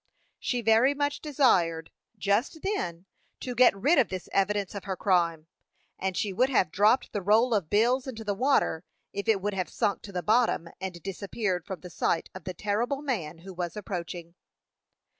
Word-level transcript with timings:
She 0.39 0.63
very 0.63 0.95
much 0.95 1.19
desired, 1.21 1.91
just 2.17 2.63
then, 2.63 3.05
to 3.39 3.53
get 3.53 3.75
rid 3.77 3.99
of 3.99 4.09
this 4.09 4.27
evidence 4.33 4.73
of 4.73 4.85
her 4.85 4.95
crime, 4.97 5.45
and 5.99 6.17
she 6.17 6.33
would 6.33 6.49
have 6.49 6.71
dropped 6.71 7.13
the 7.13 7.21
roll 7.21 7.53
of 7.53 7.69
bills 7.69 8.07
into 8.07 8.23
the 8.23 8.33
water 8.33 8.83
if 9.13 9.27
it 9.27 9.41
would 9.43 9.53
have 9.53 9.69
sunk 9.69 10.01
to 10.01 10.11
the 10.11 10.23
bottom, 10.23 10.67
and 10.79 11.03
disappeared 11.03 11.67
from 11.67 11.81
the 11.81 11.91
sight 11.91 12.29
of 12.33 12.45
the 12.45 12.53
terrible 12.55 13.03
man 13.03 13.37
who 13.45 13.53
was 13.53 13.77
approaching. 13.77 14.33